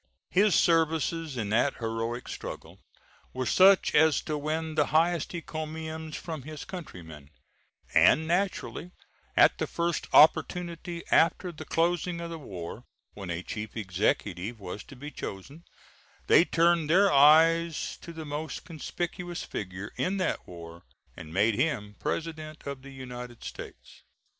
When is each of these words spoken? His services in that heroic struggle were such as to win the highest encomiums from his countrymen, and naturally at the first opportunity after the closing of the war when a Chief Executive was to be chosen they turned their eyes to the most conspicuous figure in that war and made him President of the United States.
His 0.31 0.55
services 0.55 1.37
in 1.37 1.49
that 1.49 1.75
heroic 1.75 2.27
struggle 2.27 2.79
were 3.33 3.45
such 3.45 3.93
as 3.93 4.19
to 4.23 4.35
win 4.35 4.73
the 4.73 4.87
highest 4.87 5.35
encomiums 5.35 6.15
from 6.15 6.41
his 6.41 6.65
countrymen, 6.65 7.29
and 7.93 8.27
naturally 8.27 8.89
at 9.37 9.59
the 9.59 9.67
first 9.67 10.07
opportunity 10.11 11.03
after 11.11 11.51
the 11.51 11.65
closing 11.65 12.19
of 12.19 12.31
the 12.31 12.39
war 12.39 12.85
when 13.13 13.29
a 13.29 13.43
Chief 13.43 13.77
Executive 13.77 14.59
was 14.59 14.81
to 14.85 14.95
be 14.95 15.11
chosen 15.11 15.65
they 16.25 16.45
turned 16.45 16.89
their 16.89 17.13
eyes 17.13 17.99
to 18.01 18.11
the 18.11 18.25
most 18.25 18.65
conspicuous 18.65 19.43
figure 19.43 19.91
in 19.97 20.17
that 20.17 20.47
war 20.47 20.81
and 21.15 21.31
made 21.31 21.53
him 21.53 21.95
President 21.99 22.65
of 22.65 22.81
the 22.81 22.89
United 22.89 23.43
States. 23.43 24.01